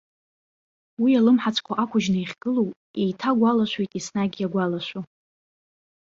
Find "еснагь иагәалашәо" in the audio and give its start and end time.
3.97-5.01